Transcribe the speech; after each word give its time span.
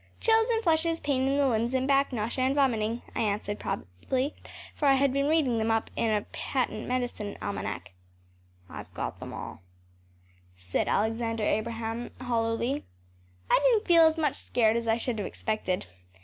‚ÄĚ 0.01 0.19
“Chills 0.19 0.49
and 0.49 0.63
flushes, 0.63 0.99
pain 0.99 1.27
in 1.27 1.37
the 1.37 1.47
limbs 1.47 1.75
and 1.75 1.87
back, 1.87 2.11
nausea 2.11 2.43
and 2.43 2.55
vomiting,‚ÄĚ 2.55 3.01
I 3.15 3.19
answered 3.21 3.59
promptly, 3.59 4.33
for 4.73 4.87
I 4.87 4.95
had 4.95 5.13
been 5.13 5.27
reading 5.27 5.59
them 5.59 5.69
up 5.69 5.91
in 5.95 6.09
a 6.09 6.23
patent 6.31 6.87
medicine 6.87 7.37
almanac. 7.39 7.91
“I’ve 8.67 8.91
got 8.95 9.19
them 9.19 9.31
all,‚ÄĚ 9.31 9.59
said 10.55 10.87
Alexander 10.87 11.43
Abraham 11.43 12.09
hollowly. 12.19 12.83
I 13.47 13.59
didn’t 13.63 13.87
feel 13.87 14.07
as 14.07 14.17
much 14.17 14.37
scared 14.37 14.75
as 14.75 14.87
I 14.87 14.97
should 14.97 15.19
have 15.19 15.27
expected. 15.27 15.85